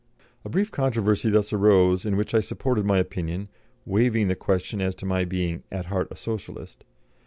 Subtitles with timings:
[0.43, 3.49] A brief controversy thus arose, in which I supported my opinion,
[3.85, 6.83] waiving the question as to my being "at heart a Socialist."